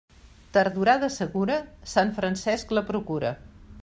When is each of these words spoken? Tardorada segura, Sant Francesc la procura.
Tardorada 0.55 1.09
segura, 1.17 1.57
Sant 1.93 2.13
Francesc 2.21 2.73
la 2.79 2.87
procura. 2.91 3.35